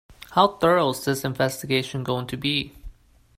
How 0.31 0.57
thorough 0.57 0.89
is 0.89 1.05
this 1.05 1.23
investigation 1.23 2.03
going 2.03 2.25
to 2.25 2.35
be? 2.35 2.73